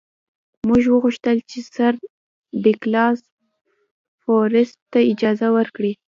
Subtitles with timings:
[0.67, 1.93] موږ وغوښتل چې سر
[2.63, 3.19] ډاګلاس
[4.21, 5.91] فورسیت ته اجازه ورکړي.